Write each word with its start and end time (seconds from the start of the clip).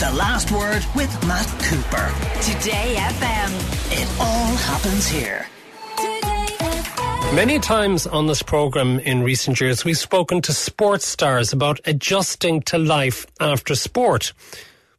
The 0.00 0.10
Last 0.12 0.50
Word 0.50 0.82
with 0.96 1.12
Matt 1.26 1.46
Cooper. 1.62 2.10
Today 2.40 2.94
FM. 2.96 4.00
It 4.00 4.08
all 4.18 4.56
happens 4.56 5.06
here. 5.06 5.46
Many 7.34 7.58
times 7.58 8.06
on 8.06 8.26
this 8.26 8.42
programme 8.42 8.98
in 9.00 9.22
recent 9.22 9.60
years, 9.60 9.84
we've 9.84 9.98
spoken 9.98 10.40
to 10.40 10.54
sports 10.54 11.04
stars 11.04 11.52
about 11.52 11.80
adjusting 11.84 12.62
to 12.62 12.78
life 12.78 13.26
after 13.40 13.74
sport. 13.74 14.32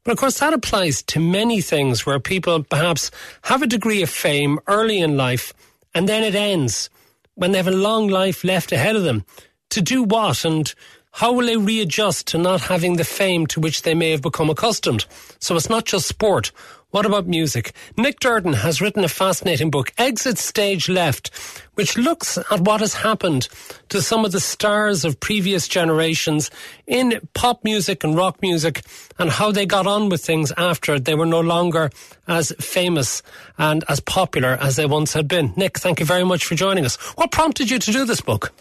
But 0.03 0.11
of 0.11 0.19
course, 0.19 0.37
that 0.37 0.53
applies 0.53 1.01
to 1.01 1.19
many 1.19 1.61
things 1.61 2.05
where 2.05 2.19
people 2.19 2.61
perhaps 2.61 3.09
have 3.45 3.63
a 3.63 3.67
degree 3.67 4.03
of 4.03 4.09
fame 4.11 4.59
early 4.67 4.99
in 4.99 5.17
life 5.17 5.51
and 5.95 6.07
then 6.07 6.23
it 6.23 6.35
ends 6.35 6.91
when 7.33 7.53
they 7.53 7.57
have 7.57 7.67
a 7.67 7.71
long 7.71 8.07
life 8.07 8.43
left 8.43 8.71
ahead 8.71 8.95
of 8.95 9.01
them. 9.01 9.25
To 9.71 9.81
do 9.81 10.03
what 10.03 10.45
and 10.45 10.71
how 11.11 11.33
will 11.33 11.45
they 11.45 11.57
readjust 11.57 12.27
to 12.27 12.37
not 12.37 12.61
having 12.61 12.95
the 12.95 13.03
fame 13.03 13.45
to 13.47 13.59
which 13.59 13.81
they 13.81 13.93
may 13.93 14.11
have 14.11 14.21
become 14.21 14.49
accustomed? 14.49 15.05
So 15.39 15.55
it's 15.55 15.69
not 15.69 15.85
just 15.85 16.07
sport. 16.07 16.51
What 16.91 17.05
about 17.05 17.25
music? 17.25 17.71
Nick 17.95 18.19
Duerden 18.19 18.53
has 18.53 18.81
written 18.81 19.03
a 19.03 19.07
fascinating 19.07 19.69
book, 19.69 19.93
Exit 19.97 20.37
Stage 20.37 20.89
Left, 20.89 21.31
which 21.75 21.97
looks 21.97 22.37
at 22.37 22.61
what 22.61 22.81
has 22.81 22.95
happened 22.95 23.47
to 23.89 24.01
some 24.01 24.25
of 24.25 24.33
the 24.33 24.41
stars 24.41 25.05
of 25.05 25.19
previous 25.19 25.69
generations 25.69 26.51
in 26.87 27.19
pop 27.33 27.63
music 27.63 28.03
and 28.03 28.17
rock 28.17 28.41
music 28.41 28.81
and 29.19 29.29
how 29.29 29.51
they 29.51 29.65
got 29.65 29.87
on 29.87 30.09
with 30.09 30.23
things 30.23 30.51
after 30.57 30.99
they 30.99 31.15
were 31.15 31.25
no 31.25 31.39
longer 31.39 31.91
as 32.27 32.51
famous 32.59 33.23
and 33.57 33.85
as 33.87 34.01
popular 34.01 34.57
as 34.59 34.75
they 34.75 34.85
once 34.85 35.13
had 35.13 35.29
been. 35.29 35.53
Nick, 35.55 35.77
thank 35.77 36.01
you 36.01 36.05
very 36.05 36.25
much 36.25 36.43
for 36.43 36.55
joining 36.55 36.83
us. 36.83 36.97
What 37.15 37.31
prompted 37.31 37.69
you 37.69 37.79
to 37.79 37.91
do 37.91 38.03
this 38.03 38.21
book? 38.21 38.51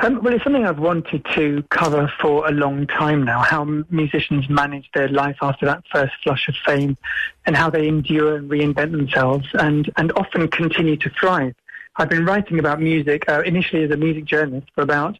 Um, 0.00 0.22
well, 0.22 0.34
it's 0.34 0.42
something 0.42 0.66
I've 0.66 0.78
wanted 0.78 1.24
to 1.34 1.62
cover 1.70 2.12
for 2.20 2.48
a 2.48 2.50
long 2.50 2.86
time 2.86 3.22
now, 3.24 3.40
how 3.40 3.64
musicians 3.90 4.48
manage 4.48 4.90
their 4.94 5.08
life 5.08 5.36
after 5.42 5.66
that 5.66 5.84
first 5.92 6.12
flush 6.22 6.48
of 6.48 6.54
fame 6.64 6.96
and 7.46 7.56
how 7.56 7.70
they 7.70 7.86
endure 7.86 8.36
and 8.36 8.50
reinvent 8.50 8.92
themselves 8.92 9.46
and, 9.54 9.90
and 9.96 10.12
often 10.12 10.48
continue 10.48 10.96
to 10.96 11.10
thrive. 11.10 11.54
I've 11.96 12.08
been 12.08 12.24
writing 12.24 12.58
about 12.58 12.80
music 12.80 13.28
uh, 13.28 13.42
initially 13.42 13.84
as 13.84 13.90
a 13.90 13.96
music 13.96 14.24
journalist 14.24 14.68
for 14.74 14.82
about 14.82 15.18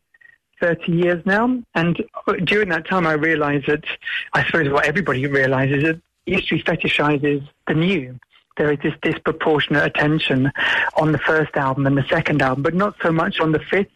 30 0.61 0.93
years 0.93 1.25
now. 1.27 1.63
And 1.75 2.03
during 2.45 2.71
that 2.71 2.87
time, 2.87 3.07
I 3.07 3.13
realized 3.13 3.67
that, 3.67 3.85
I 4.33 4.45
suppose 4.45 4.71
what 4.71 4.87
everybody 4.87 5.27
realizes, 5.27 5.83
that 5.83 6.01
history 6.25 6.63
fetishizes 6.63 7.47
the 7.67 7.75
new 7.75 8.19
there 8.59 8.71
is 8.71 8.79
this 8.83 8.95
disproportionate 9.03 9.85
attention 9.85 10.53
on 10.97 11.13
the 11.13 11.19
first 11.19 11.57
album 11.57 11.87
and 11.87 11.97
the 11.97 12.07
second 12.09 12.43
album, 12.43 12.63
but 12.63 12.75
not 12.75 12.95
so 13.03 13.11
much 13.11 13.41
on 13.41 13.53
the 13.53 13.59
fifth 13.59 13.89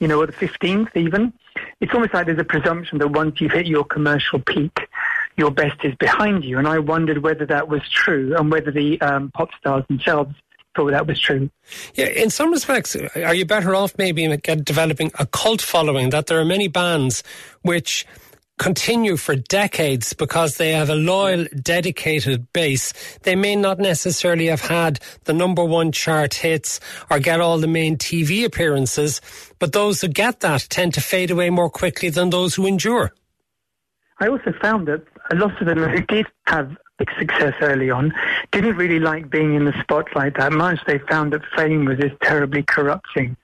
you 0.00 0.08
know, 0.08 0.20
or 0.20 0.26
the 0.26 0.32
15th 0.32 0.96
even. 0.96 1.32
It's 1.80 1.92
almost 1.94 2.14
like 2.14 2.26
there's 2.26 2.38
a 2.38 2.44
presumption 2.44 2.98
that 2.98 3.08
once 3.08 3.40
you've 3.40 3.52
hit 3.52 3.66
your 3.66 3.84
commercial 3.84 4.38
peak, 4.40 4.88
your 5.36 5.50
best 5.50 5.84
is 5.84 5.94
behind 5.96 6.44
you. 6.44 6.58
And 6.58 6.66
I 6.66 6.78
wondered 6.78 7.18
whether 7.18 7.46
that 7.46 7.68
was 7.68 7.82
true 7.88 8.34
and 8.36 8.50
whether 8.50 8.70
the 8.70 9.00
um, 9.00 9.30
pop 9.30 9.50
stars 9.58 9.84
themselves 9.88 10.34
thought 10.74 10.90
that 10.90 11.06
was 11.06 11.20
true. 11.20 11.50
Yeah, 11.94 12.06
in 12.06 12.30
some 12.30 12.50
respects, 12.50 12.96
are 12.96 13.34
you 13.34 13.44
better 13.44 13.74
off 13.74 13.94
maybe 13.98 14.36
developing 14.36 15.10
a 15.18 15.26
cult 15.26 15.60
following 15.60 16.10
that 16.10 16.26
there 16.26 16.38
are 16.38 16.44
many 16.44 16.68
bands 16.68 17.22
which 17.62 18.06
continue 18.60 19.16
for 19.16 19.34
decades 19.34 20.12
because 20.12 20.58
they 20.58 20.72
have 20.72 20.90
a 20.90 20.94
loyal, 20.94 21.46
dedicated 21.62 22.52
base. 22.52 22.92
They 23.22 23.34
may 23.34 23.56
not 23.56 23.78
necessarily 23.78 24.46
have 24.48 24.60
had 24.60 25.00
the 25.24 25.32
number 25.32 25.64
one 25.64 25.92
chart 25.92 26.34
hits 26.34 26.78
or 27.10 27.18
get 27.20 27.40
all 27.40 27.56
the 27.56 27.66
main 27.66 27.96
TV 27.96 28.44
appearances, 28.44 29.22
but 29.58 29.72
those 29.72 30.02
who 30.02 30.08
get 30.08 30.40
that 30.40 30.66
tend 30.68 30.92
to 30.94 31.00
fade 31.00 31.30
away 31.30 31.48
more 31.48 31.70
quickly 31.70 32.10
than 32.10 32.28
those 32.28 32.54
who 32.54 32.66
endure. 32.66 33.14
I 34.18 34.28
also 34.28 34.52
found 34.60 34.86
that 34.88 35.04
a 35.30 35.36
lot 35.36 35.58
of 35.58 35.66
them 35.66 35.82
who 35.82 36.02
did 36.02 36.26
have 36.46 36.76
big 36.98 37.08
success 37.18 37.54
early 37.62 37.88
on 37.88 38.12
didn't 38.52 38.76
really 38.76 39.00
like 39.00 39.30
being 39.30 39.54
in 39.54 39.64
the 39.64 39.80
spotlight 39.80 40.36
that 40.36 40.52
much. 40.52 40.80
They 40.86 40.98
found 40.98 41.32
that 41.32 41.40
fame 41.56 41.86
was 41.86 41.96
this 41.96 42.12
terribly 42.20 42.62
corrupting 42.62 43.38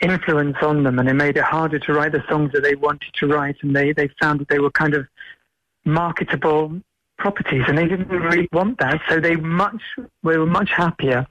influence 0.00 0.56
on 0.62 0.82
them 0.82 0.98
and 0.98 1.08
it 1.08 1.14
made 1.14 1.36
it 1.36 1.44
harder 1.44 1.78
to 1.78 1.92
write 1.92 2.12
the 2.12 2.22
songs 2.28 2.52
that 2.52 2.62
they 2.62 2.74
wanted 2.74 3.12
to 3.14 3.26
write 3.26 3.56
and 3.62 3.74
they, 3.74 3.92
they 3.92 4.08
found 4.20 4.40
that 4.40 4.48
they 4.48 4.58
were 4.58 4.70
kind 4.70 4.94
of 4.94 5.06
marketable 5.84 6.80
properties 7.18 7.62
and 7.66 7.78
they 7.78 7.88
didn't 7.88 8.08
really 8.08 8.46
want 8.52 8.78
that 8.78 9.00
so 9.08 9.18
they 9.18 9.36
much 9.36 9.80
they 9.96 10.36
were 10.36 10.44
much 10.44 10.70
happier 10.70 11.26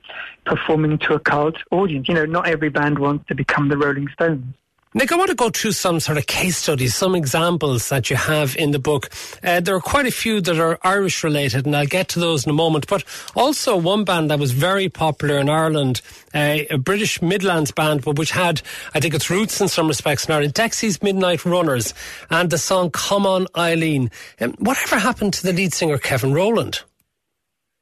performing 0.46 0.98
to 0.98 1.14
a 1.14 1.20
cult 1.20 1.58
audience. 1.70 2.08
You 2.08 2.16
know 2.16 2.26
not 2.26 2.48
every 2.48 2.70
band 2.70 2.98
wants 2.98 3.26
to 3.28 3.36
become 3.36 3.70
the 3.70 3.78
rolling 3.78 4.08
stones 4.10 4.56
Nick, 4.98 5.12
I 5.12 5.18
want 5.18 5.28
to 5.28 5.36
go 5.36 5.50
through 5.50 5.74
some 5.74 6.00
sort 6.00 6.18
of 6.18 6.26
case 6.26 6.56
studies, 6.56 6.96
some 6.96 7.16
examples 7.16 7.90
that 7.90 8.10
you 8.10 8.16
have 8.16 8.56
in 8.56 8.72
the 8.72 8.80
book. 8.80 9.10
Uh, 9.44 9.60
there 9.60 9.76
are 9.76 9.82
quite 9.82 10.06
a 10.06 10.12
few 10.12 10.40
that 10.40 10.58
are 10.58 10.80
Irish 10.84 11.22
related, 11.22 11.66
and 11.66 11.76
I'll 11.76 11.86
get 11.86 12.08
to 12.10 12.20
those 12.22 12.46
in 12.46 12.50
a 12.50 12.54
moment. 12.54 12.88
But 12.88 13.04
also 13.36 13.76
one 13.76 14.06
band 14.06 14.32
that 14.32 14.40
was 14.40 14.54
very 14.54 14.88
popular 14.88 15.38
in 15.38 15.50
Ireland, 15.50 16.00
uh, 16.34 16.60
a 16.70 16.78
British 16.78 17.22
Midlands 17.22 17.72
band, 17.72 18.06
but 18.06 18.18
which 18.18 18.32
had, 18.32 18.62
I 18.94 19.02
think, 19.02 19.14
its 19.14 19.30
roots 19.30 19.60
in 19.60 19.68
some 19.68 19.90
respects 19.90 20.28
in 20.28 20.34
Ireland, 20.34 20.54
Dexy's 20.54 21.04
Midnight 21.04 21.44
Runners, 21.44 21.94
and 22.30 22.50
the 22.50 22.58
song 22.58 22.90
"Come 22.90 23.26
On, 23.26 23.48
Eileen." 23.58 24.10
Um, 24.40 24.54
whatever 24.60 24.98
happened 24.98 25.34
to 25.34 25.44
the 25.44 25.52
lead 25.52 25.74
singer 25.74 25.98
Kevin 25.98 26.34
Rowland? 26.34 26.84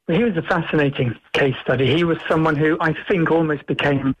Well, 0.08 0.18
he 0.18 0.24
was 0.24 0.36
a 0.36 0.42
fascinating 0.42 1.14
case 1.32 1.54
study. 1.62 1.94
He 1.94 2.02
was 2.02 2.18
someone 2.28 2.56
who 2.56 2.76
I 2.80 2.92
think 3.08 3.30
almost 3.30 3.66
became 3.66 4.16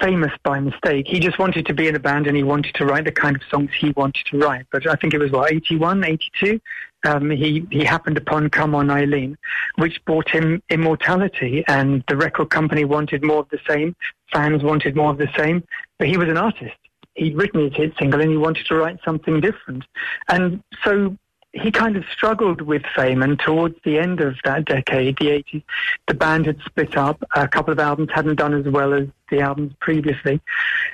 famous 0.00 0.32
by 0.42 0.60
mistake. 0.60 1.06
He 1.08 1.20
just 1.20 1.38
wanted 1.38 1.66
to 1.66 1.74
be 1.74 1.88
in 1.88 1.96
a 1.96 2.00
band 2.00 2.26
and 2.26 2.36
he 2.36 2.42
wanted 2.42 2.74
to 2.74 2.84
write 2.84 3.04
the 3.04 3.12
kind 3.12 3.36
of 3.36 3.42
songs 3.50 3.70
he 3.78 3.90
wanted 3.90 4.24
to 4.26 4.38
write. 4.38 4.66
But 4.70 4.86
I 4.86 4.94
think 4.94 5.14
it 5.14 5.18
was, 5.18 5.30
what, 5.30 5.52
81, 5.52 6.04
82? 6.04 6.60
Um, 7.06 7.30
he, 7.30 7.66
he 7.70 7.84
happened 7.84 8.16
upon 8.16 8.50
Come 8.50 8.74
On 8.74 8.90
Eileen, 8.90 9.38
which 9.76 10.04
brought 10.04 10.28
him 10.28 10.62
immortality 10.70 11.64
and 11.68 12.02
the 12.08 12.16
record 12.16 12.50
company 12.50 12.84
wanted 12.84 13.24
more 13.24 13.40
of 13.40 13.48
the 13.50 13.60
same. 13.68 13.94
Fans 14.32 14.62
wanted 14.62 14.96
more 14.96 15.10
of 15.10 15.18
the 15.18 15.28
same. 15.36 15.62
But 15.98 16.08
he 16.08 16.16
was 16.16 16.28
an 16.28 16.36
artist. 16.36 16.74
He'd 17.14 17.36
written 17.36 17.64
his 17.64 17.74
hit 17.74 17.94
single 17.98 18.20
and 18.20 18.30
he 18.30 18.36
wanted 18.36 18.66
to 18.66 18.74
write 18.74 18.98
something 19.04 19.40
different. 19.40 19.84
And 20.28 20.62
so 20.84 21.16
he 21.60 21.70
kind 21.70 21.96
of 21.96 22.04
struggled 22.12 22.60
with 22.60 22.82
fame, 22.94 23.22
and 23.22 23.38
towards 23.38 23.76
the 23.84 23.98
end 23.98 24.20
of 24.20 24.36
that 24.44 24.64
decade, 24.64 25.18
the 25.18 25.26
80s, 25.26 25.62
the 26.06 26.14
band 26.14 26.46
had 26.46 26.60
split 26.64 26.96
up. 26.96 27.22
A 27.34 27.48
couple 27.48 27.72
of 27.72 27.78
albums 27.78 28.10
hadn't 28.14 28.36
done 28.36 28.54
as 28.54 28.66
well 28.66 28.94
as 28.94 29.08
the 29.30 29.40
albums 29.40 29.72
previously, 29.80 30.40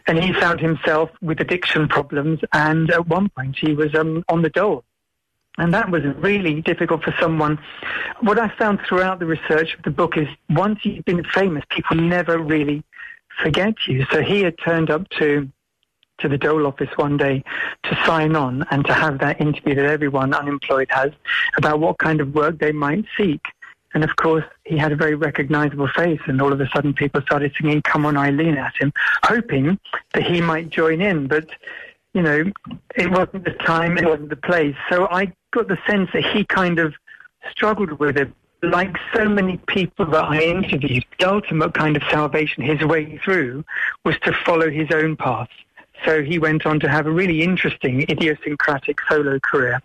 and 0.07 0.23
he 0.23 0.33
found 0.33 0.61
himself 0.61 1.11
with 1.21 1.41
addiction 1.41 1.89
problems. 1.89 2.41
And 2.53 2.91
at 2.91 3.07
one 3.09 3.29
point, 3.31 3.57
he 3.59 3.73
was 3.73 3.95
um, 3.95 4.25
on 4.29 4.43
the 4.43 4.51
dole. 4.51 4.85
And 5.59 5.75
that 5.75 5.91
was 5.91 6.03
really 6.17 6.63
difficult 6.63 7.03
for 7.03 7.15
someone. 7.21 7.59
What 8.21 8.39
I 8.39 8.49
found 8.57 8.81
throughout 8.89 9.19
the 9.19 9.27
research 9.27 9.75
of 9.75 9.83
the 9.83 9.91
book 9.91 10.17
is 10.17 10.27
once 10.49 10.81
you've 10.83 11.05
been 11.05 11.25
famous, 11.25 11.63
people 11.69 11.97
never 11.97 12.39
really 12.39 12.83
forget 13.43 13.75
you. 13.87 14.07
So 14.11 14.23
he 14.23 14.43
had 14.43 14.57
turned 14.59 14.91
up 14.91 15.09
to 15.19 15.51
to 16.23 16.29
the 16.29 16.39
Dole 16.39 16.67
office 16.67 16.91
one 16.97 17.17
day 17.17 17.45
to 17.85 17.99
sign 18.07 18.35
on 18.35 18.65
and 18.71 18.85
to 18.87 18.95
have 18.95 19.19
that 19.19 19.41
interview 19.41 19.75
that 19.75 19.85
everyone 19.85 20.33
unemployed 20.33 20.89
has 20.91 21.13
about 21.57 21.81
what 21.81 21.99
kind 21.99 22.21
of 22.21 22.35
work 22.35 22.59
they 22.59 22.73
might 22.73 23.05
seek. 23.17 23.45
And 23.95 24.05
of 24.05 24.17
course, 24.17 24.45
he 24.65 24.79
had 24.79 24.93
a 24.93 24.97
very 24.97 25.15
recognizable 25.15 25.89
face, 25.89 26.21
and 26.27 26.41
all 26.41 26.53
of 26.53 26.61
a 26.61 26.69
sudden 26.71 26.95
people 26.95 27.21
started 27.21 27.53
singing 27.59 27.83
Come 27.83 28.07
On 28.07 28.17
Eileen 28.17 28.57
at 28.57 28.75
him, 28.77 28.93
hoping 29.23 29.79
that 30.15 30.23
he 30.23 30.41
might 30.41 30.71
join 30.71 31.03
in. 31.03 31.27
But, 31.27 31.51
you 32.15 32.23
know, 32.23 32.51
it 32.95 33.11
wasn't 33.11 33.45
the 33.45 33.53
time, 33.53 33.99
it 33.99 34.07
wasn't 34.07 34.31
the 34.31 34.37
place. 34.37 34.77
So 34.89 35.09
I 35.11 35.33
got 35.51 35.69
the 35.69 35.79
sense 35.87 36.09
that 36.15 36.25
he 36.25 36.45
kind 36.45 36.79
of 36.79 36.95
struggled 37.51 37.93
with 37.99 38.17
it. 38.17 38.33
Like 38.63 38.97
so 39.13 39.29
many 39.29 39.57
people 39.67 40.07
that 40.07 40.25
I 40.25 40.41
interviewed, 40.41 41.05
the 41.19 41.29
ultimate 41.29 41.75
kind 41.75 41.97
of 41.97 42.03
salvation, 42.05 42.63
his 42.63 42.81
way 42.85 43.19
through, 43.19 43.65
was 44.05 44.17
to 44.21 44.33
follow 44.33 44.71
his 44.71 44.89
own 44.93 45.17
path. 45.17 45.49
So 46.05 46.23
he 46.23 46.39
went 46.39 46.67
on 46.67 46.81
to 46.81 46.89
have 46.89 47.07
a 47.07 47.11
really 47.11 47.43
interesting, 47.43 48.03
idiosyncratic 48.09 48.99
solo 49.09 49.39
career. 49.41 49.81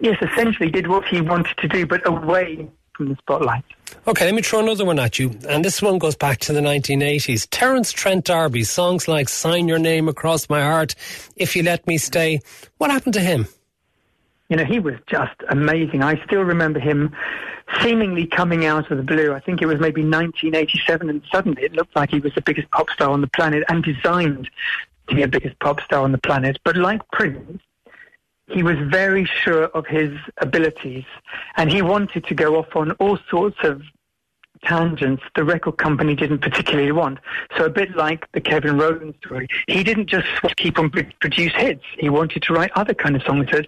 Yes, 0.00 0.16
essentially 0.22 0.70
did 0.70 0.86
what 0.86 1.06
he 1.06 1.20
wanted 1.20 1.56
to 1.58 1.68
do, 1.68 1.86
but 1.86 2.06
away 2.06 2.68
from 2.94 3.08
the 3.08 3.16
spotlight. 3.16 3.64
Okay, 4.06 4.24
let 4.24 4.34
me 4.34 4.42
throw 4.42 4.60
another 4.60 4.84
one 4.84 4.98
at 4.98 5.18
you. 5.18 5.36
And 5.48 5.64
this 5.64 5.80
one 5.80 5.98
goes 5.98 6.16
back 6.16 6.38
to 6.40 6.52
the 6.52 6.60
1980s. 6.60 7.46
Terence 7.50 7.92
Trent 7.92 8.24
D'Arby, 8.24 8.62
songs 8.64 9.08
like 9.08 9.28
Sign 9.28 9.68
Your 9.68 9.78
Name 9.78 10.08
Across 10.08 10.48
My 10.50 10.62
Heart, 10.62 10.94
If 11.36 11.56
You 11.56 11.62
Let 11.62 11.86
Me 11.86 11.98
Stay. 11.98 12.40
What 12.78 12.90
happened 12.90 13.14
to 13.14 13.20
him? 13.20 13.46
You 14.48 14.56
know, 14.56 14.64
he 14.64 14.78
was 14.78 14.94
just 15.06 15.34
amazing. 15.50 16.02
I 16.02 16.22
still 16.24 16.42
remember 16.42 16.80
him 16.80 17.14
seemingly 17.82 18.26
coming 18.26 18.64
out 18.64 18.90
of 18.90 18.96
the 18.96 19.02
blue. 19.02 19.32
I 19.34 19.40
think 19.40 19.60
it 19.60 19.66
was 19.66 19.78
maybe 19.78 20.00
1987, 20.02 21.10
and 21.10 21.22
suddenly 21.30 21.62
it 21.62 21.72
looked 21.72 21.94
like 21.94 22.10
he 22.10 22.18
was 22.18 22.34
the 22.34 22.40
biggest 22.40 22.70
pop 22.70 22.88
star 22.90 23.10
on 23.10 23.20
the 23.20 23.26
planet 23.26 23.62
and 23.68 23.84
designed 23.84 24.48
be 25.14 25.22
the 25.22 25.28
biggest 25.28 25.58
pop 25.58 25.80
star 25.80 26.02
on 26.02 26.12
the 26.12 26.18
planet. 26.18 26.58
But 26.64 26.76
like 26.76 27.00
Prince, 27.10 27.62
he 28.48 28.62
was 28.62 28.76
very 28.78 29.24
sure 29.24 29.64
of 29.64 29.86
his 29.86 30.16
abilities 30.38 31.04
and 31.56 31.70
he 31.70 31.82
wanted 31.82 32.24
to 32.26 32.34
go 32.34 32.56
off 32.56 32.74
on 32.74 32.92
all 32.92 33.18
sorts 33.30 33.58
of 33.62 33.82
tangents 34.64 35.22
the 35.36 35.44
record 35.44 35.76
company 35.76 36.14
didn't 36.14 36.38
particularly 36.38 36.92
want. 36.92 37.18
So 37.56 37.64
a 37.64 37.70
bit 37.70 37.94
like 37.96 38.30
the 38.32 38.40
Kevin 38.40 38.76
Rowland 38.76 39.14
story, 39.24 39.48
he 39.66 39.84
didn't 39.84 40.06
just 40.06 40.26
keep 40.56 40.78
on 40.78 40.90
produce 40.90 41.52
hits. 41.54 41.84
He 41.98 42.08
wanted 42.08 42.42
to 42.42 42.52
write 42.52 42.70
other 42.74 42.94
kind 42.94 43.16
of 43.16 43.22
songs 43.22 43.50
that, 43.52 43.66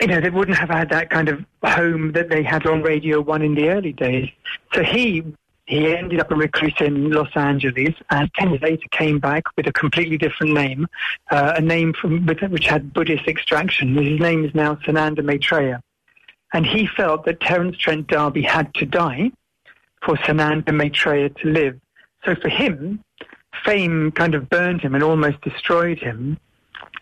you 0.00 0.08
know, 0.08 0.20
they 0.20 0.30
wouldn't 0.30 0.58
have 0.58 0.68
had 0.68 0.90
that 0.90 1.10
kind 1.10 1.28
of 1.28 1.44
home 1.62 2.12
that 2.12 2.28
they 2.28 2.42
had 2.42 2.66
on 2.66 2.82
Radio 2.82 3.20
One 3.20 3.42
in 3.42 3.54
the 3.54 3.68
early 3.70 3.92
days. 3.92 4.28
So 4.74 4.82
he 4.82 5.24
he 5.66 5.94
ended 5.94 6.20
up 6.20 6.30
a 6.30 6.34
recluse 6.34 6.74
in 6.80 7.10
Los 7.10 7.28
Angeles, 7.34 7.94
and 8.10 8.32
ten 8.34 8.50
years 8.50 8.62
later 8.62 8.86
came 8.92 9.18
back 9.18 9.44
with 9.56 9.66
a 9.66 9.72
completely 9.72 10.16
different 10.16 10.52
name, 10.54 10.86
uh, 11.30 11.54
a 11.56 11.60
name 11.60 11.92
from 11.92 12.24
which 12.24 12.66
had 12.66 12.92
Buddhist 12.92 13.26
extraction. 13.26 13.94
His 13.96 14.20
name 14.20 14.44
is 14.44 14.54
now 14.54 14.76
Sananda 14.76 15.24
Maitreya, 15.24 15.82
and 16.52 16.64
he 16.64 16.86
felt 16.86 17.24
that 17.24 17.40
Terence 17.40 17.76
Trent 17.76 18.06
D'Arby 18.06 18.42
had 18.42 18.72
to 18.74 18.86
die 18.86 19.32
for 20.02 20.16
Sananda 20.18 20.72
Maitreya 20.72 21.30
to 21.30 21.48
live. 21.48 21.80
So 22.24 22.36
for 22.36 22.48
him, 22.48 23.02
fame 23.64 24.12
kind 24.12 24.36
of 24.36 24.48
burned 24.48 24.82
him 24.82 24.94
and 24.94 25.02
almost 25.02 25.40
destroyed 25.40 25.98
him, 25.98 26.38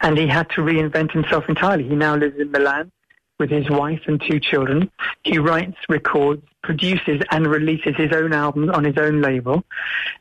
and 0.00 0.16
he 0.16 0.26
had 0.26 0.48
to 0.50 0.62
reinvent 0.62 1.12
himself 1.12 1.48
entirely. 1.50 1.84
He 1.86 1.96
now 1.96 2.16
lives 2.16 2.38
in 2.38 2.50
Milan 2.50 2.90
with 3.38 3.50
his 3.50 3.68
wife 3.68 4.00
and 4.06 4.20
two 4.20 4.38
children. 4.38 4.90
He 5.22 5.38
writes, 5.38 5.76
records, 5.88 6.42
produces, 6.62 7.20
and 7.30 7.46
releases 7.46 7.96
his 7.96 8.12
own 8.12 8.32
albums 8.32 8.70
on 8.70 8.84
his 8.84 8.96
own 8.96 9.20
label. 9.20 9.64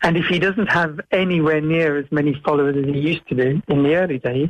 And 0.01 0.17
if 0.17 0.25
he 0.25 0.39
doesn't 0.39 0.67
have 0.67 0.99
anywhere 1.11 1.61
near 1.61 1.97
as 1.97 2.11
many 2.11 2.33
followers 2.45 2.75
as 2.77 2.85
he 2.85 2.99
used 2.99 3.27
to 3.27 3.35
do 3.35 3.61
in 3.67 3.83
the 3.83 3.95
early 3.95 4.19
days, 4.19 4.49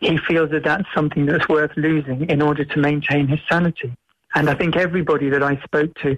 he 0.00 0.16
feels 0.16 0.50
that 0.50 0.64
that's 0.64 0.88
something 0.94 1.26
that's 1.26 1.48
worth 1.48 1.72
losing 1.76 2.28
in 2.30 2.40
order 2.40 2.64
to 2.64 2.78
maintain 2.78 3.26
his 3.26 3.40
sanity. 3.48 3.94
And 4.34 4.48
I 4.48 4.54
think 4.54 4.76
everybody 4.76 5.28
that 5.30 5.42
I 5.42 5.56
spoke 5.62 5.94
to 6.02 6.16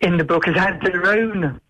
in 0.00 0.16
the 0.16 0.24
book 0.24 0.46
has 0.46 0.56
had 0.56 0.80
their 0.82 1.06
own 1.06 1.60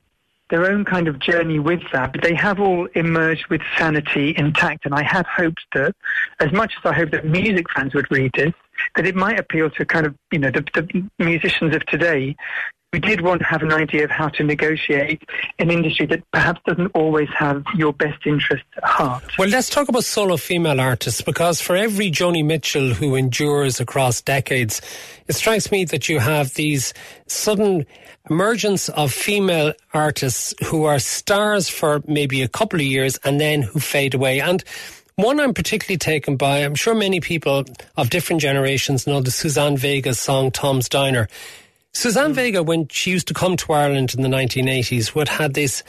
their 0.51 0.71
own 0.71 0.85
kind 0.85 1.09
of 1.09 1.19
journey 1.19 1.59
with 1.59 1.81
that, 1.93 2.13
but 2.13 2.23
they 2.23 2.35
have 2.35 2.61
all 2.61 2.87
emerged 2.95 3.47
with 3.47 3.63
sanity 3.79 4.35
intact. 4.37 4.85
And 4.85 4.95
I 4.95 5.03
had 5.03 5.27
hoped 5.27 5.65
that, 5.75 5.95
as 6.41 6.53
much 6.53 6.75
as 6.79 6.91
I 6.91 6.93
hope 6.93 7.11
that 7.13 7.25
music 7.25 7.67
fans 7.75 7.95
would 7.95 8.11
read 8.11 8.33
this, 8.35 8.53
that 8.97 9.07
it 9.07 9.15
might 9.15 9.39
appeal 9.39 9.71
to 9.71 9.85
kind 9.85 10.07
of, 10.07 10.15
you 10.31 10.39
know, 10.39 10.51
the, 10.51 10.63
the 10.75 11.25
musicians 11.25 11.75
of 11.75 11.87
today 11.87 12.37
we 12.93 12.99
did 12.99 13.21
want 13.21 13.41
to 13.41 13.47
have 13.47 13.63
an 13.63 13.73
idea 13.73 14.03
of 14.03 14.11
how 14.11 14.29
to 14.29 14.43
negotiate 14.43 15.23
an 15.61 15.71
industry 15.71 16.07
that 16.07 16.29
perhaps 16.33 16.61
doesn't 16.67 16.89
always 16.89 17.29
have 17.29 17.63
your 17.77 17.93
best 17.93 18.27
interests 18.27 18.67
at 18.77 18.85
heart. 18.85 19.23
Well, 19.39 19.49
let's 19.49 19.71
talk 19.71 19.89
about 19.89 20.03
solo 20.03 20.37
female 20.37 20.81
artists 20.81 21.23
because 21.23 21.61
for 21.61 21.77
every 21.77 22.11
Joni 22.11 22.45
Mitchell 22.45 22.93
who 22.95 23.15
endures 23.15 23.79
across 23.79 24.21
decades, 24.21 24.83
it 25.29 25.35
strikes 25.35 25.71
me 25.71 25.85
that 25.85 26.09
you 26.09 26.19
have 26.19 26.55
these 26.55 26.93
sudden 27.29 27.87
emergence 28.29 28.89
of 28.89 29.13
female 29.13 29.73
artists 29.95 30.53
who 30.67 30.85
are 30.85 30.99
stars 30.99 31.69
for 31.69 32.03
maybe 32.09 32.43
a 32.43 32.49
couple 32.49 32.81
of 32.81 32.87
years 32.87 33.21
and 33.23 33.41
then 33.41 33.63
who 33.63 33.79
fade 33.79 34.15
away. 34.15 34.41
And 34.41 34.65
one 35.15 35.39
I'm 35.39 35.55
particularly 35.55 35.99
taken 35.99 36.37
by, 36.37 36.59
I'm 36.59 36.75
sure 36.75 36.97
many 36.97 37.21
people 37.21 37.67
of 37.97 38.11
different 38.11 38.43
generations 38.43 39.07
know 39.07 39.21
the 39.21 39.31
Suzanne 39.31 39.77
Vega 39.77 40.13
song 40.15 40.51
Tom's 40.51 40.89
Diner. 40.89 41.29
Suzanne 41.93 42.33
Vega, 42.35 42.63
when 42.63 42.89
she 42.89 43.11
used 43.11 43.29
to 43.29 43.35
come 43.35 43.57
to 43.57 43.73
Ireland 43.73 44.15
in 44.15 44.23
the 44.23 44.29
1980s, 44.29 45.15
would 45.15 45.29
had 45.29 45.55
this 45.55 45.83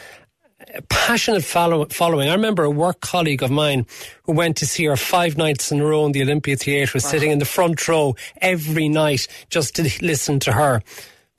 uh, 0.60 0.82
passionate 0.90 1.44
follow- 1.44 1.86
following. 1.86 2.30
I 2.30 2.34
remember 2.34 2.64
a 2.64 2.72
work 2.72 3.02
colleague 3.02 3.44
of 3.44 3.52
mine 3.52 3.86
who 4.24 4.34
went 4.34 4.58
to 4.58 4.66
see 4.66 4.86
her 4.86 4.98
five 4.98 5.38
nights 5.38 5.72
in 5.72 5.80
a 5.80 5.86
row 5.86 6.06
in 6.06 6.12
the 6.12 6.24
Olympia 6.24 6.56
Theatre, 6.56 6.98
wow. 6.98 7.10
sitting 7.10 7.32
in 7.32 7.40
the 7.40 7.46
front 7.46 7.88
row 7.88 8.16
every 8.42 8.90
night 8.90 9.28
just 9.50 9.76
to 9.76 9.90
listen 10.02 10.40
to 10.40 10.54
her. 10.54 10.82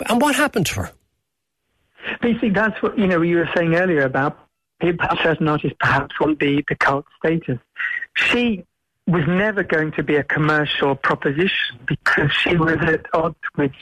And 0.08 0.20
what 0.20 0.36
happened 0.36 0.66
to 0.66 0.74
her? 0.76 0.90
Basically, 2.20 2.50
that's 2.50 2.80
what 2.82 2.98
you 2.98 3.06
know. 3.06 3.22
You 3.22 3.36
were 3.36 3.48
saying 3.54 3.74
earlier 3.74 4.02
about 4.02 4.38
certain 5.22 5.46
artists 5.46 5.76
perhaps 5.78 6.18
want 6.18 6.40
the 6.40 6.64
the 6.68 6.74
cult 6.74 7.04
status. 7.18 7.58
She 8.14 8.64
was 9.06 9.24
never 9.26 9.62
going 9.62 9.92
to 9.92 10.02
be 10.02 10.16
a 10.16 10.24
commercial 10.24 10.94
proposition 10.94 11.78
because 11.86 12.32
she 12.32 12.56
was 12.56 12.76
at 12.82 13.06
odds 13.14 13.36
with 13.56 13.72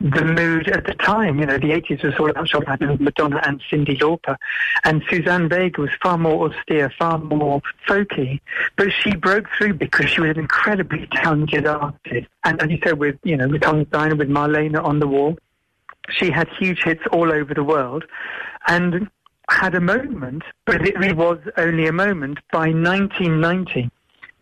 the 0.00 0.24
mood 0.24 0.68
at 0.68 0.86
the 0.86 0.94
time. 0.94 1.38
You 1.38 1.46
know, 1.46 1.58
the 1.58 1.70
80s 1.70 2.02
was 2.02 2.14
all 2.18 2.30
about 2.30 2.48
Chopin 2.48 2.82
and 2.82 3.00
Madonna 3.00 3.40
and 3.44 3.60
Cyndi 3.70 3.98
Lauper. 3.98 4.36
And 4.84 5.02
Suzanne 5.10 5.48
Vega 5.48 5.80
was 5.80 5.90
far 6.02 6.16
more 6.16 6.50
austere, 6.50 6.90
far 6.98 7.18
more 7.18 7.60
folky. 7.86 8.40
But 8.76 8.92
she 8.92 9.14
broke 9.14 9.46
through 9.56 9.74
because 9.74 10.08
she 10.10 10.20
was 10.20 10.30
an 10.30 10.38
incredibly 10.38 11.06
talented 11.12 11.66
artist. 11.66 12.28
And 12.44 12.62
as 12.62 12.70
you 12.70 12.78
said, 12.82 12.98
with, 12.98 13.18
you 13.24 13.36
know, 13.36 13.48
with 13.48 13.62
Tom's 13.62 13.88
Diner, 13.88 14.16
with 14.16 14.28
Marlene 14.28 14.82
on 14.82 15.00
the 15.00 15.06
wall, 15.06 15.36
she 16.08 16.30
had 16.30 16.48
huge 16.58 16.82
hits 16.82 17.02
all 17.12 17.30
over 17.30 17.52
the 17.52 17.64
world. 17.64 18.04
And 18.66 19.10
had 19.50 19.74
a 19.74 19.80
moment, 19.80 20.44
but 20.64 20.86
it 20.86 20.96
really 20.96 21.12
was 21.12 21.38
only 21.56 21.86
a 21.86 21.92
moment. 21.92 22.38
By 22.52 22.68
1990, 22.68 23.90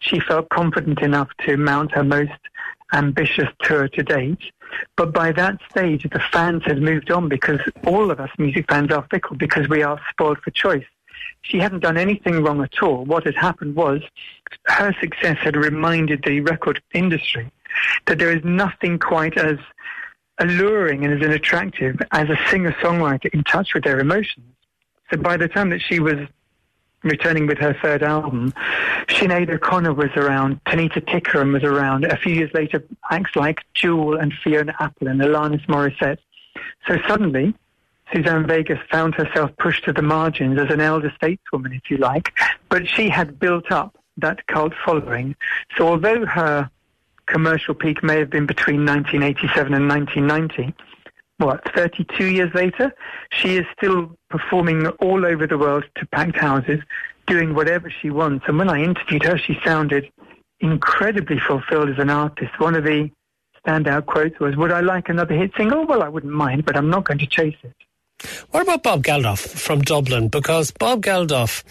she 0.00 0.20
felt 0.20 0.48
confident 0.50 1.00
enough 1.00 1.30
to 1.46 1.56
mount 1.56 1.92
her 1.92 2.04
most 2.04 2.30
ambitious 2.92 3.48
tour 3.62 3.88
to 3.88 4.02
date. 4.02 4.38
But 4.96 5.12
by 5.12 5.32
that 5.32 5.58
stage, 5.70 6.02
the 6.02 6.22
fans 6.32 6.62
had 6.64 6.82
moved 6.82 7.10
on 7.10 7.28
because 7.28 7.60
all 7.86 8.10
of 8.10 8.20
us 8.20 8.30
music 8.38 8.66
fans 8.68 8.90
are 8.92 9.06
fickle 9.10 9.36
because 9.36 9.68
we 9.68 9.82
are 9.82 10.00
spoiled 10.10 10.38
for 10.38 10.50
choice. 10.50 10.84
She 11.42 11.58
hadn't 11.58 11.80
done 11.80 11.96
anything 11.96 12.42
wrong 12.42 12.62
at 12.62 12.82
all. 12.82 13.04
What 13.04 13.24
had 13.24 13.34
happened 13.34 13.74
was 13.76 14.02
her 14.66 14.94
success 15.00 15.38
had 15.38 15.56
reminded 15.56 16.22
the 16.24 16.40
record 16.40 16.82
industry 16.92 17.50
that 18.06 18.18
there 18.18 18.32
is 18.32 18.44
nothing 18.44 18.98
quite 18.98 19.36
as 19.36 19.58
alluring 20.38 21.04
and 21.04 21.22
as 21.22 21.34
attractive 21.34 22.00
as 22.12 22.28
a 22.28 22.38
singer-songwriter 22.48 23.32
in 23.34 23.44
touch 23.44 23.74
with 23.74 23.84
their 23.84 24.00
emotions. 24.00 24.46
So 25.10 25.16
by 25.18 25.36
the 25.36 25.48
time 25.48 25.70
that 25.70 25.80
she 25.80 26.00
was 26.00 26.18
returning 27.02 27.46
with 27.46 27.58
her 27.58 27.74
third 27.80 28.02
album, 28.02 28.52
Sinead 29.06 29.50
O'Connor 29.50 29.94
was 29.94 30.10
around, 30.16 30.62
Tanita 30.64 31.00
Tikaram 31.00 31.52
was 31.52 31.62
around. 31.62 32.04
A 32.04 32.16
few 32.16 32.34
years 32.34 32.52
later, 32.54 32.84
acts 33.10 33.36
like 33.36 33.60
Jewel 33.74 34.16
and 34.16 34.32
Fiona 34.32 34.74
Apple 34.80 35.08
and 35.08 35.20
Alanis 35.20 35.64
Morissette. 35.66 36.18
So 36.86 36.98
suddenly, 37.06 37.54
Suzanne 38.12 38.46
Vega 38.46 38.80
found 38.90 39.14
herself 39.14 39.50
pushed 39.58 39.84
to 39.84 39.92
the 39.92 40.02
margins 40.02 40.58
as 40.58 40.70
an 40.70 40.80
elder 40.80 41.12
stateswoman, 41.20 41.76
if 41.76 41.90
you 41.90 41.98
like, 41.98 42.32
but 42.68 42.88
she 42.88 43.08
had 43.08 43.38
built 43.38 43.70
up 43.70 43.96
that 44.16 44.46
cult 44.46 44.72
following. 44.84 45.36
So 45.76 45.88
although 45.88 46.26
her 46.26 46.70
commercial 47.26 47.74
peak 47.74 48.02
may 48.02 48.18
have 48.18 48.30
been 48.30 48.46
between 48.46 48.84
1987 48.86 49.74
and 49.74 49.88
1990, 49.88 50.74
what, 51.38 51.62
32 51.74 52.26
years 52.26 52.52
later, 52.54 52.92
she 53.32 53.56
is 53.56 53.64
still 53.76 54.16
performing 54.28 54.86
all 54.86 55.24
over 55.24 55.46
the 55.46 55.58
world 55.58 55.84
to 55.96 56.06
packed 56.06 56.36
houses, 56.36 56.80
doing 57.26 57.54
whatever 57.54 57.90
she 57.90 58.10
wants. 58.10 58.44
And 58.48 58.58
when 58.58 58.68
I 58.68 58.82
interviewed 58.82 59.22
her, 59.24 59.38
she 59.38 59.58
sounded 59.64 60.10
incredibly 60.60 61.38
fulfilled 61.38 61.90
as 61.90 61.98
an 61.98 62.10
artist. 62.10 62.58
One 62.58 62.74
of 62.74 62.84
the 62.84 63.10
standout 63.64 64.06
quotes 64.06 64.38
was, 64.40 64.56
Would 64.56 64.72
I 64.72 64.80
like 64.80 65.08
another 65.08 65.34
hit 65.34 65.52
single? 65.56 65.86
Well, 65.86 66.02
I 66.02 66.08
wouldn't 66.08 66.32
mind, 66.32 66.64
but 66.64 66.76
I'm 66.76 66.90
not 66.90 67.04
going 67.04 67.18
to 67.18 67.26
chase 67.26 67.56
it. 67.62 67.74
What 68.50 68.62
about 68.62 68.82
Bob 68.82 69.04
Geldof 69.04 69.38
from 69.38 69.82
Dublin? 69.82 70.28
Because 70.28 70.72
Bob 70.72 71.02
Geldof 71.02 71.62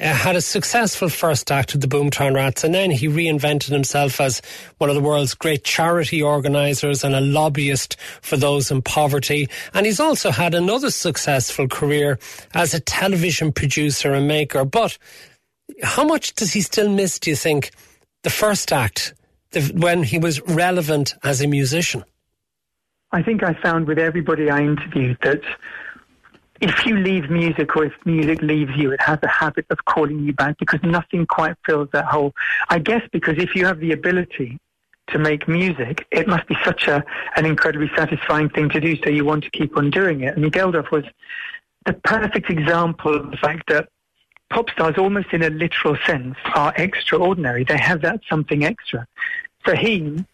Uh, 0.00 0.04
had 0.04 0.36
a 0.36 0.40
successful 0.40 1.10
first 1.10 1.52
act 1.52 1.72
with 1.72 1.82
the 1.82 1.86
Boomtown 1.86 2.34
Rats, 2.34 2.64
and 2.64 2.74
then 2.74 2.90
he 2.90 3.08
reinvented 3.08 3.68
himself 3.68 4.20
as 4.20 4.40
one 4.78 4.88
of 4.88 4.96
the 4.96 5.02
world's 5.02 5.34
great 5.34 5.64
charity 5.64 6.22
organisers 6.22 7.04
and 7.04 7.14
a 7.14 7.20
lobbyist 7.20 7.96
for 8.22 8.38
those 8.38 8.70
in 8.70 8.80
poverty. 8.80 9.48
And 9.74 9.84
he's 9.84 10.00
also 10.00 10.30
had 10.30 10.54
another 10.54 10.90
successful 10.90 11.68
career 11.68 12.18
as 12.54 12.72
a 12.72 12.80
television 12.80 13.52
producer 13.52 14.14
and 14.14 14.26
maker. 14.26 14.64
But 14.64 14.96
how 15.82 16.04
much 16.04 16.34
does 16.34 16.52
he 16.54 16.62
still 16.62 16.88
miss, 16.88 17.18
do 17.18 17.30
you 17.30 17.36
think, 17.36 17.70
the 18.22 18.30
first 18.30 18.72
act, 18.72 19.12
when 19.74 20.02
he 20.02 20.18
was 20.18 20.40
relevant 20.42 21.14
as 21.22 21.42
a 21.42 21.46
musician? 21.46 22.02
I 23.12 23.22
think 23.22 23.42
I 23.42 23.52
found 23.60 23.86
with 23.86 23.98
everybody 23.98 24.48
I 24.48 24.60
interviewed 24.60 25.18
that 25.22 25.42
if 26.60 26.86
you 26.86 26.96
leave 26.96 27.30
music 27.30 27.76
or 27.76 27.86
if 27.86 27.92
music 28.04 28.40
leaves 28.42 28.72
you, 28.76 28.92
it 28.92 29.00
has 29.00 29.18
a 29.22 29.28
habit 29.28 29.66
of 29.70 29.84
calling 29.84 30.20
you 30.20 30.32
back 30.32 30.58
because 30.58 30.80
nothing 30.82 31.26
quite 31.26 31.56
fills 31.66 31.88
that 31.92 32.04
hole. 32.04 32.32
I 32.68 32.78
guess 32.78 33.02
because 33.10 33.38
if 33.38 33.54
you 33.54 33.66
have 33.66 33.80
the 33.80 33.92
ability 33.92 34.58
to 35.08 35.18
make 35.18 35.48
music, 35.48 36.06
it 36.10 36.28
must 36.28 36.46
be 36.46 36.56
such 36.64 36.86
a 36.86 37.04
an 37.36 37.46
incredibly 37.46 37.90
satisfying 37.96 38.48
thing 38.48 38.68
to 38.70 38.80
do. 38.80 38.96
So 39.02 39.10
you 39.10 39.24
want 39.24 39.44
to 39.44 39.50
keep 39.50 39.76
on 39.76 39.90
doing 39.90 40.20
it. 40.20 40.36
And 40.36 40.52
Geldof 40.52 40.90
was 40.90 41.04
the 41.84 41.94
perfect 41.94 42.48
example 42.48 43.16
of 43.16 43.30
the 43.30 43.36
fact 43.36 43.68
that 43.68 43.88
pop 44.50 44.70
stars, 44.70 44.96
almost 44.98 45.32
in 45.32 45.42
a 45.42 45.50
literal 45.50 45.96
sense, 46.06 46.36
are 46.54 46.72
extraordinary. 46.76 47.64
They 47.64 47.78
have 47.78 48.02
that 48.02 48.20
something 48.28 48.64
extra. 48.64 49.06
So 49.66 49.74
he 49.74 50.24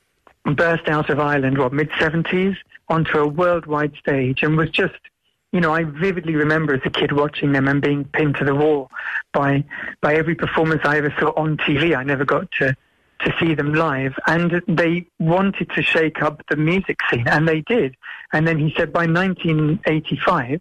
burst 0.45 0.89
out 0.89 1.09
of 1.11 1.21
Ireland, 1.21 1.59
what 1.59 1.73
mid 1.73 1.91
seventies, 1.99 2.57
onto 2.89 3.19
a 3.19 3.27
worldwide 3.27 3.95
stage, 3.99 4.43
and 4.43 4.57
was 4.57 4.71
just 4.71 4.95
you 5.53 5.61
know, 5.61 5.73
I 5.73 5.85
vividly 5.85 6.35
remember 6.35 6.75
as 6.75 6.83
a 6.85 6.91
kid 6.91 7.13
watching 7.13 7.53
them 7.53 7.69
and 7.69 7.81
being 7.81 8.05
pinned 8.05 8.37
to 8.37 8.45
the 8.45 8.55
wall 8.55 8.91
by 9.33 9.65
by 10.01 10.15
every 10.15 10.35
performance 10.35 10.83
I 10.85 10.99
ever 10.99 11.15
saw 11.19 11.33
on 11.37 11.57
TV. 11.57 11.97
I 11.97 12.03
never 12.03 12.25
got 12.25 12.51
to 12.53 12.77
to 13.21 13.35
see 13.41 13.55
them 13.55 13.75
live, 13.75 14.15
and 14.27 14.63
they 14.69 15.07
wanted 15.19 15.71
to 15.71 15.83
shake 15.83 16.23
up 16.23 16.43
the 16.49 16.57
music 16.57 16.99
scene, 17.11 17.27
and 17.27 17.49
they 17.49 17.63
did. 17.63 17.97
And 18.33 18.47
then 18.47 18.59
he 18.59 18.73
said 18.77 18.93
by 18.93 19.07
1985, 19.07 20.61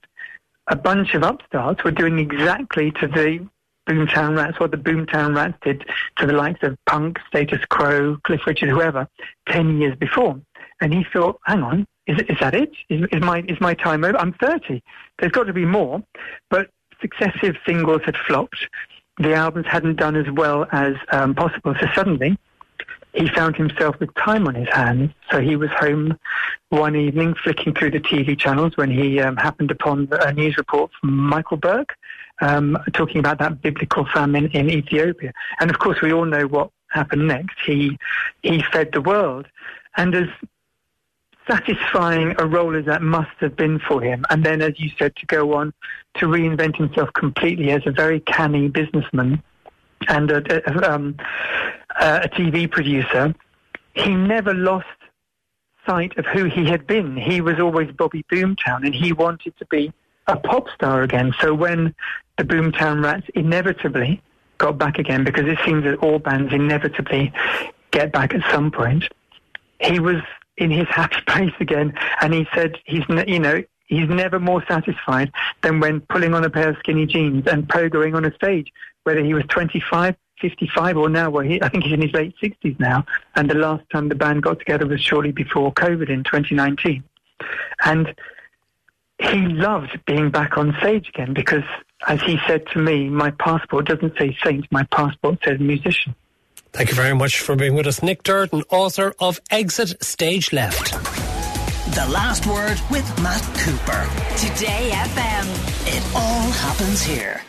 a 0.67 0.75
bunch 0.75 1.13
of 1.13 1.23
upstarts 1.23 1.83
were 1.83 1.91
doing 1.91 2.17
exactly 2.17 2.91
to 2.91 3.07
the 3.07 3.47
Boomtown 3.87 4.35
Rats 4.35 4.59
what 4.59 4.71
the 4.71 4.77
Boomtown 4.77 5.35
Rats 5.35 5.57
did 5.61 5.85
to 6.17 6.25
the 6.25 6.33
likes 6.33 6.63
of 6.63 6.77
Punk, 6.85 7.19
Status 7.27 7.63
Quo, 7.69 8.17
Cliff 8.23 8.41
Richard, 8.47 8.69
whoever, 8.69 9.07
10 9.49 9.79
years 9.79 9.95
before. 9.95 10.41
And 10.81 10.93
he 10.93 11.05
thought, 11.13 11.39
hang 11.45 11.61
on, 11.61 11.87
is, 12.07 12.19
is 12.29 12.39
that 12.39 12.55
it? 12.55 12.71
Is, 12.89 13.07
is, 13.11 13.21
my, 13.21 13.43
is 13.47 13.59
my 13.59 13.73
time 13.73 14.03
over? 14.03 14.17
I'm 14.17 14.33
30. 14.33 14.81
There's 15.19 15.31
got 15.31 15.43
to 15.43 15.53
be 15.53 15.65
more. 15.65 16.03
But 16.49 16.69
successive 17.01 17.57
singles 17.65 18.01
had 18.05 18.17
flopped. 18.17 18.67
The 19.19 19.33
albums 19.33 19.67
hadn't 19.67 19.95
done 19.95 20.15
as 20.15 20.29
well 20.31 20.67
as 20.71 20.95
um, 21.11 21.35
possible. 21.35 21.75
So 21.79 21.87
suddenly, 21.93 22.37
he 23.13 23.27
found 23.27 23.55
himself 23.55 23.99
with 23.99 24.13
time 24.15 24.47
on 24.47 24.55
his 24.55 24.69
hands. 24.69 25.11
So 25.31 25.41
he 25.41 25.55
was 25.55 25.69
home 25.71 26.17
one 26.69 26.95
evening 26.95 27.35
flicking 27.43 27.73
through 27.73 27.91
the 27.91 27.99
TV 27.99 28.37
channels 28.37 28.77
when 28.77 28.91
he 28.91 29.19
um, 29.19 29.37
happened 29.37 29.71
upon 29.71 30.07
a 30.11 30.31
news 30.33 30.57
report 30.57 30.91
from 30.99 31.17
Michael 31.17 31.57
Buerk 31.57 31.89
um, 32.41 32.77
talking 32.93 33.19
about 33.19 33.39
that 33.39 33.61
biblical 33.61 34.05
famine 34.05 34.47
in 34.47 34.69
Ethiopia. 34.69 35.33
And 35.59 35.69
of 35.69 35.79
course, 35.79 36.01
we 36.01 36.13
all 36.13 36.25
know 36.25 36.45
what 36.47 36.69
happened 36.89 37.27
next. 37.27 37.57
He, 37.65 37.97
he 38.43 38.61
fed 38.71 38.91
the 38.91 39.01
world. 39.01 39.47
And 39.95 40.13
as 40.13 40.27
satisfying 41.49 42.35
a 42.39 42.45
role 42.45 42.75
as 42.75 42.85
that 42.85 43.01
must 43.01 43.31
have 43.39 43.55
been 43.55 43.79
for 43.79 44.01
him, 44.01 44.25
and 44.29 44.43
then, 44.43 44.61
as 44.61 44.79
you 44.79 44.89
said, 44.97 45.15
to 45.17 45.25
go 45.25 45.53
on 45.53 45.73
to 46.15 46.25
reinvent 46.25 46.77
himself 46.77 47.11
completely 47.13 47.71
as 47.71 47.81
a 47.85 47.91
very 47.91 48.19
canny 48.21 48.67
businessman 48.67 49.41
and 50.07 50.31
a, 50.31 50.69
a, 50.69 50.93
um, 50.93 51.15
a 51.99 52.29
TV 52.29 52.69
producer, 52.69 53.33
he 53.93 54.13
never 54.13 54.53
lost 54.53 54.85
sight 55.85 56.17
of 56.17 56.25
who 56.25 56.45
he 56.45 56.65
had 56.65 56.85
been. 56.85 57.15
He 57.15 57.41
was 57.41 57.59
always 57.59 57.91
Bobby 57.91 58.23
Boomtown, 58.31 58.85
and 58.85 58.93
he 58.93 59.13
wanted 59.13 59.57
to 59.57 59.65
be 59.65 59.91
a 60.27 60.37
pop 60.37 60.67
star 60.75 61.03
again. 61.03 61.33
So 61.39 61.53
when 61.53 61.95
the 62.37 62.43
Boomtown 62.43 63.03
Rats 63.03 63.27
inevitably 63.33 64.21
got 64.57 64.77
back 64.77 64.99
again, 64.99 65.23
because 65.23 65.47
it 65.47 65.57
seems 65.65 65.83
that 65.85 65.97
all 65.99 66.19
bands 66.19 66.53
inevitably 66.53 67.31
get 67.91 68.11
back 68.11 68.33
at 68.33 68.41
some 68.51 68.69
point, 68.71 69.05
he 69.79 69.99
was 69.99 70.21
in 70.57 70.71
his 70.71 70.87
happy 70.89 71.21
place 71.27 71.53
again, 71.59 71.93
and 72.21 72.33
he 72.33 72.47
said 72.53 72.77
he's 72.85 73.03
you 73.27 73.39
know 73.39 73.63
he's 73.87 74.09
never 74.09 74.39
more 74.39 74.63
satisfied 74.67 75.31
than 75.61 75.79
when 75.79 76.01
pulling 76.01 76.33
on 76.33 76.43
a 76.43 76.49
pair 76.49 76.69
of 76.69 76.77
skinny 76.79 77.05
jeans 77.05 77.47
and 77.47 77.67
pogoing 77.67 78.15
on 78.15 78.25
a 78.25 78.33
stage, 78.35 78.71
whether 79.03 79.23
he 79.23 79.33
was 79.33 79.43
25, 79.49 80.15
55 80.41 80.97
or 80.97 81.09
now, 81.09 81.29
well, 81.29 81.43
he, 81.43 81.61
I 81.61 81.69
think 81.69 81.85
he's 81.85 81.93
in 81.93 82.01
his 82.01 82.11
late 82.11 82.35
60s 82.41 82.79
now, 82.79 83.05
and 83.35 83.49
the 83.49 83.55
last 83.55 83.83
time 83.89 84.09
the 84.09 84.15
band 84.15 84.43
got 84.43 84.59
together 84.59 84.85
was 84.85 85.01
shortly 85.01 85.31
before 85.31 85.73
COVID 85.73 86.09
in 86.09 86.23
2019. 86.23 87.03
And 87.85 88.13
he 89.19 89.47
loved 89.47 89.99
being 90.05 90.29
back 90.29 90.57
on 90.57 90.75
stage 90.79 91.09
again 91.09 91.33
because, 91.33 91.63
as 92.07 92.21
he 92.21 92.39
said 92.45 92.67
to 92.67 92.79
me, 92.79 93.09
my 93.09 93.31
passport 93.31 93.87
doesn't 93.87 94.17
say 94.17 94.37
saint, 94.43 94.71
my 94.71 94.83
passport 94.91 95.39
says 95.43 95.59
musician. 95.59 96.13
Thank 96.73 96.89
you 96.89 96.95
very 96.95 97.15
much 97.15 97.39
for 97.39 97.55
being 97.55 97.75
with 97.75 97.87
us. 97.87 98.03
Nick 98.03 98.23
Duerden, 98.23 98.63
author 98.69 99.13
of 99.19 99.39
Exit 99.49 100.03
Stage 100.03 100.53
Left. 100.53 100.91
The 101.95 102.07
last 102.11 102.45
word 102.45 102.79
with 102.91 103.07
Matt 103.23 103.41
Cooper. 103.57 104.07
Today 104.37 104.91
FM. 104.93 105.47
It 105.87 106.15
all 106.15 106.51
happens 106.51 107.01
here. 107.01 107.41